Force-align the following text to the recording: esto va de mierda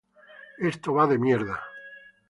esto 0.69 0.95
va 0.95 1.05
de 1.13 1.19
mierda 1.27 1.61